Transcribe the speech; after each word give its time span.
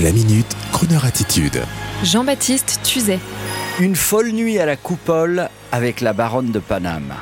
La 0.00 0.10
minute, 0.10 0.46
Kroneur 0.72 1.04
attitude. 1.04 1.60
Jean-Baptiste 2.02 2.80
Tuzet. 2.82 3.18
Une 3.78 3.94
folle 3.94 4.30
nuit 4.30 4.58
à 4.58 4.64
la 4.64 4.74
coupole 4.74 5.50
avec 5.70 6.00
la 6.00 6.14
baronne 6.14 6.50
de 6.50 6.60
Paname. 6.60 7.12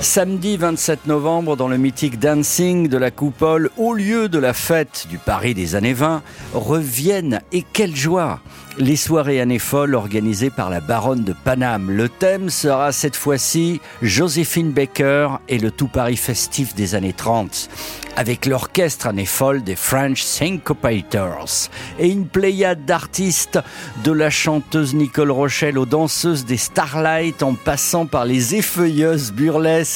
Samedi 0.00 0.56
27 0.56 1.06
novembre, 1.06 1.56
dans 1.56 1.68
le 1.68 1.76
mythique 1.76 2.18
dancing 2.18 2.88
de 2.88 2.96
la 2.96 3.10
coupole, 3.10 3.70
au 3.76 3.92
lieu 3.92 4.30
de 4.30 4.38
la 4.38 4.54
fête 4.54 5.06
du 5.10 5.18
Paris 5.18 5.52
des 5.52 5.74
années 5.74 5.92
20, 5.92 6.22
reviennent, 6.54 7.42
et 7.52 7.62
quelle 7.62 7.94
joie, 7.94 8.40
les 8.78 8.96
soirées 8.96 9.42
années 9.42 9.58
folles 9.58 9.94
organisées 9.94 10.48
par 10.48 10.70
la 10.70 10.80
baronne 10.80 11.22
de 11.22 11.34
Paname. 11.44 11.90
Le 11.90 12.08
thème 12.08 12.48
sera 12.48 12.92
cette 12.92 13.16
fois-ci 13.16 13.82
Joséphine 14.00 14.70
Baker 14.70 15.38
et 15.48 15.58
le 15.58 15.70
tout 15.70 15.88
Paris 15.88 16.16
festif 16.16 16.74
des 16.74 16.94
années 16.94 17.12
30 17.12 17.68
avec 18.16 18.44
l'orchestre 18.46 19.06
année 19.06 19.24
folle 19.24 19.62
des 19.62 19.76
French 19.76 20.22
Syncopators 20.22 21.70
et 21.98 22.08
une 22.08 22.26
pléiade 22.26 22.84
d'artistes 22.84 23.58
de 24.04 24.12
la 24.12 24.30
chanteuse 24.30 24.94
Nicole 24.94 25.30
Rochelle 25.30 25.78
aux 25.78 25.86
danseuses 25.86 26.44
des 26.44 26.56
Starlight 26.56 27.42
en 27.42 27.54
passant 27.54 28.06
par 28.06 28.24
les 28.24 28.56
effeuilleuses 28.56 29.32
burlesques 29.32 29.89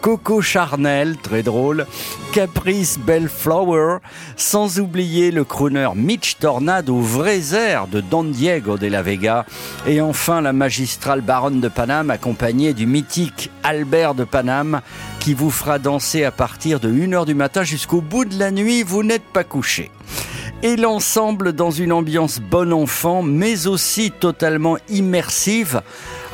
Coco 0.00 0.42
Charnel, 0.42 1.16
très 1.16 1.42
drôle, 1.42 1.86
Caprice 2.32 2.98
Bellflower, 2.98 3.98
sans 4.36 4.78
oublier 4.78 5.30
le 5.30 5.44
crooner 5.44 5.88
Mitch 5.96 6.36
Tornade 6.38 6.90
aux 6.90 7.00
vrais 7.00 7.54
airs 7.54 7.86
de 7.86 8.00
Don 8.00 8.24
Diego 8.24 8.76
de 8.76 8.86
la 8.86 9.02
Vega, 9.02 9.46
et 9.86 10.00
enfin 10.00 10.40
la 10.40 10.52
magistrale 10.52 11.22
baronne 11.22 11.60
de 11.60 11.68
Paname 11.68 12.10
accompagnée 12.10 12.74
du 12.74 12.86
mythique 12.86 13.50
Albert 13.62 14.14
de 14.14 14.24
Paname 14.24 14.82
qui 15.20 15.32
vous 15.32 15.50
fera 15.50 15.78
danser 15.78 16.24
à 16.24 16.30
partir 16.30 16.80
de 16.80 16.90
1h 16.90 17.24
du 17.24 17.34
matin 17.34 17.62
jusqu'au 17.62 18.02
bout 18.02 18.26
de 18.26 18.38
la 18.38 18.50
nuit, 18.50 18.82
vous 18.82 19.02
n'êtes 19.02 19.24
pas 19.24 19.42
couché. 19.42 19.90
Et 20.62 20.76
l'ensemble 20.76 21.52
dans 21.52 21.70
une 21.70 21.92
ambiance 21.92 22.40
bon 22.40 22.72
enfant, 22.72 23.22
mais 23.22 23.66
aussi 23.66 24.10
totalement 24.10 24.76
immersive, 24.88 25.82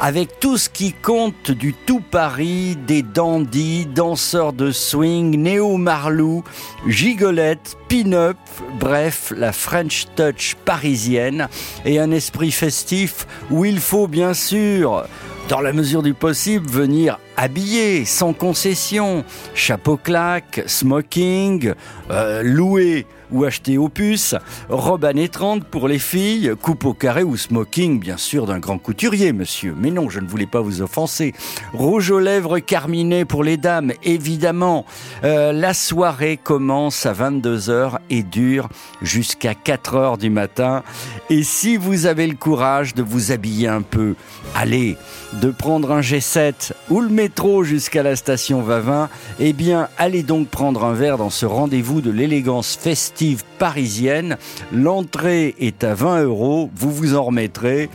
avec 0.01 0.41
tout 0.41 0.57
ce 0.57 0.71
qui 0.71 0.95
compte 0.95 1.51
du 1.51 1.75
tout 1.75 2.01
Paris, 2.01 2.77
des 2.87 3.03
dandys, 3.03 3.87
danseurs 3.87 4.55
de 4.55 4.71
swing, 4.73 5.37
néo-marlou, 5.37 6.43
gigolettes, 6.87 7.77
pin-up, 7.89 8.39
bref, 8.79 9.33
la 9.37 9.53
French 9.53 10.07
touch 10.17 10.57
parisienne. 10.65 11.49
Et 11.85 12.01
un 12.01 12.11
esprit 12.11 12.51
festif 12.51 13.27
où 13.51 13.67
il 13.67 13.79
faut 13.79 14.09
bien 14.09 14.33
sûr 14.33 15.05
dans 15.51 15.61
la 15.61 15.73
mesure 15.73 16.05
du 16.05 16.15
possible, 16.15 16.71
venir 16.71 17.19
habillé, 17.37 18.05
sans 18.05 18.33
concession, 18.33 19.25
chapeau 19.53 19.97
claque, 19.97 20.63
smoking, 20.67 21.73
euh, 22.13 22.43
loué 22.45 23.05
ou 23.33 23.45
acheté 23.45 23.79
au 23.79 23.89
puce, 23.89 24.35
robe 24.69 25.05
années 25.05 25.29
30 25.29 25.65
pour 25.65 25.89
les 25.89 25.99
filles, 25.99 26.53
coupe 26.61 26.85
au 26.85 26.95
carré 26.95 27.23
ou 27.23 27.37
smoking, 27.37 28.01
bien 28.01 28.17
sûr, 28.17 28.47
d'un 28.47 28.59
grand 28.59 28.79
couturier, 28.79 29.33
monsieur. 29.33 29.75
Mais 29.77 29.91
non, 29.91 30.09
je 30.09 30.21
ne 30.21 30.29
voulais 30.29 30.47
pas 30.47 30.61
vous 30.61 30.83
offenser. 30.83 31.33
Rouge 31.73 32.11
aux 32.11 32.19
lèvres 32.19 32.59
carminé 32.59 33.25
pour 33.25 33.45
les 33.45 33.57
dames, 33.57 33.93
évidemment. 34.03 34.85
Euh, 35.25 35.53
la 35.53 35.75
soirée 35.75 36.39
commence 36.43 37.07
à 37.07 37.13
22h 37.13 37.99
et 38.11 38.23
dure 38.23 38.69
jusqu'à 39.03 39.53
4h 39.53 40.19
du 40.19 40.31
matin. 40.31 40.83
Et 41.29 41.43
si 41.43 41.77
vous 41.77 42.07
avez 42.07 42.27
le 42.27 42.37
courage 42.37 42.95
de 42.95 43.03
vous 43.03 43.33
habiller 43.33 43.69
un 43.69 43.83
peu, 43.83 44.15
allez, 44.55 44.97
de 45.41 45.51
prendre 45.51 45.93
un 45.93 46.01
G7 46.01 46.73
ou 46.91 47.01
le 47.01 47.09
métro 47.09 47.65
jusqu'à 47.65 48.03
la 48.03 48.15
station 48.15 48.61
Vavin, 48.61 49.09
eh 49.39 49.53
bien, 49.53 49.89
allez 49.97 50.23
donc 50.23 50.49
prendre 50.49 50.85
un 50.85 50.93
verre 50.93 51.17
dans 51.17 51.31
ce 51.31 51.47
rendez-vous 51.47 52.01
de 52.01 52.11
l'élégance 52.11 52.77
festive 52.77 53.43
parisienne. 53.59 54.37
L'entrée 54.73 55.55
est 55.59 55.83
à 55.83 55.95
20 55.95 56.25
euros, 56.25 56.71
vous 56.75 56.91
vous 56.93 57.15
en 57.15 57.25
remettrez. 57.25 57.89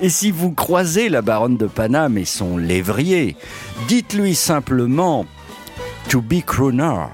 Et 0.00 0.08
si 0.08 0.30
vous 0.30 0.52
croisez 0.52 1.08
la 1.08 1.22
baronne 1.22 1.56
de 1.56 1.66
Paname 1.66 2.18
et 2.18 2.24
son 2.24 2.56
lévrier, 2.56 3.36
dites-lui 3.88 4.34
simplement 4.34 5.26
to 6.08 6.20
be 6.20 6.42
crooner 6.44 7.06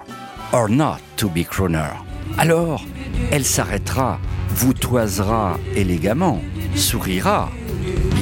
or 0.53 0.69
not 0.69 0.99
to 1.17 1.29
be 1.29 1.45
crooner. 1.45 1.91
Alors, 2.37 2.85
elle 3.31 3.45
s'arrêtera, 3.45 4.19
vous 4.51 4.75
toisera 4.75 5.59
élégamment, 5.75 6.41
sourira 6.75 7.49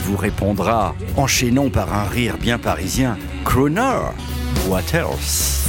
vous 0.06 0.17
répondra, 0.17 0.94
enchaînant 1.17 1.69
par 1.69 1.93
un 1.93 2.05
rire 2.05 2.37
bien 2.39 2.59
parisien, 2.59 3.19
Croner, 3.44 4.12
what 4.69 4.83
else? 4.94 5.69